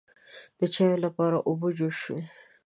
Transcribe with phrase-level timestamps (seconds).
[0.59, 2.21] د چایو لپاره اوبه جوش شوې.